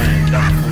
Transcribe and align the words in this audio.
Bye. 0.00 0.69